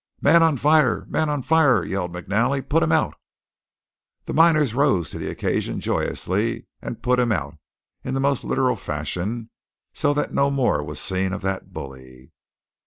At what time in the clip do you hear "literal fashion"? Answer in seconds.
8.43-9.51